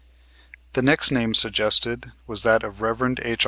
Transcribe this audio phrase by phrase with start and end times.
[0.73, 3.19] ]The next name suggested was that of the Rev.
[3.21, 3.39] H.